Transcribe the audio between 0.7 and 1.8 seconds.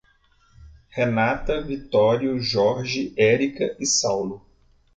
Renata,